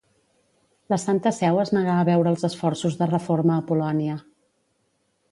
La 0.93 0.97
Santa 1.01 1.31
Seu 1.39 1.59
es 1.63 1.71
negà 1.77 1.97
a 2.03 2.07
veure 2.07 2.33
els 2.35 2.45
esforços 2.49 2.97
de 3.01 3.09
reforma 3.11 3.53
a 3.57 3.65
Polònia. 3.73 4.17